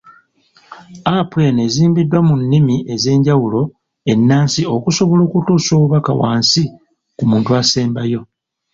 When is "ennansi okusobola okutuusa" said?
4.11-5.71